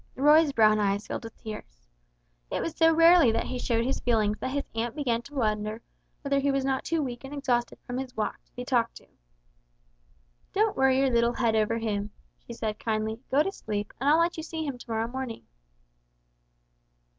Roy's 0.15 0.51
brown 0.51 0.79
eyes 0.79 1.05
filled 1.05 1.25
with 1.25 1.37
tears. 1.43 1.87
It 2.49 2.59
was 2.59 2.75
so 2.75 2.91
rarely 2.91 3.31
that 3.33 3.43
he 3.45 3.59
showed 3.59 3.85
his 3.85 3.99
feelings 3.99 4.39
that 4.39 4.49
his 4.49 4.63
aunt 4.73 4.95
began 4.95 5.21
to 5.21 5.35
wonder 5.35 5.83
whether 6.23 6.39
he 6.39 6.49
was 6.49 6.65
not 6.65 6.83
too 6.83 7.03
weak 7.03 7.23
and 7.23 7.31
exhausted 7.35 7.77
from 7.83 7.99
his 7.99 8.17
walk 8.17 8.43
to 8.45 8.55
be 8.55 8.65
talked 8.65 8.95
to. 8.95 9.05
"Don't 10.53 10.75
worry 10.75 10.97
your 10.97 11.11
little 11.11 11.33
head 11.33 11.55
over 11.55 11.77
him," 11.77 12.09
she 12.39 12.53
said, 12.53 12.79
kindly; 12.79 13.19
"go 13.29 13.43
to 13.43 13.51
sleep, 13.51 13.93
and 13.99 14.09
I'll 14.09 14.17
let 14.17 14.37
you 14.37 14.41
see 14.41 14.65
him 14.65 14.79
to 14.79 14.89
morrow 14.89 15.07
morning." 15.07 15.45